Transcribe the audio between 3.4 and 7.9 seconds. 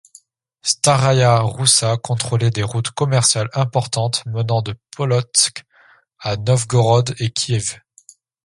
importantes menant de Polotsk à Novgorod et Kiev.